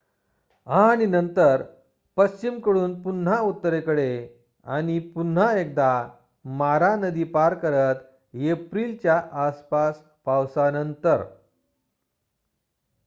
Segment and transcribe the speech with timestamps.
[0.67, 1.61] आणि नंतर
[2.17, 5.91] पश्चिमकडून पुन्हा उत्तरेकडे पुन्हा एकदा
[6.45, 8.03] मारा नदी पार करत
[8.33, 11.23] एप्रिलच्या आसपास पावसानंतर